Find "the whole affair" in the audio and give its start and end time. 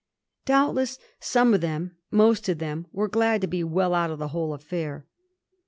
4.17-5.05